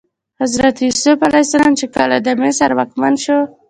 [0.41, 3.39] حضرت یوسف علیه السلام چې کله د مصر واکمن شو.